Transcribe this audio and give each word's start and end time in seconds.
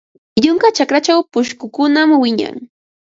Yunka 0.43 0.67
chakrachaw 0.77 1.19
pushkukunam 1.31 2.09
wiñan. 2.21 2.55